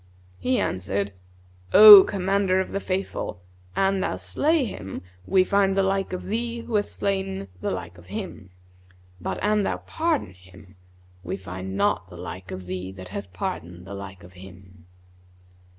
[0.39, 1.13] He answered,
[1.73, 3.39] 'O Commander of the Faithful,
[3.75, 7.99] an thou slay him, we find the like of thee who hath slain the like
[7.99, 8.49] of him;
[9.21, 10.75] but an thou pardon him,
[11.23, 14.87] we find not the like of thee that hath pardoned the like of him.'"